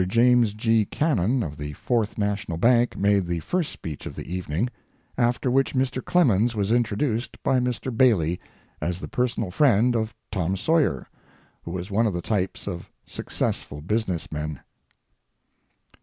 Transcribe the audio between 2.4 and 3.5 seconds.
Bank, made the